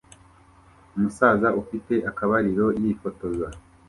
Umusaza 0.95 1.47
ufite 1.61 1.93
akabariro 2.09 2.65
yifotoza 2.81 3.47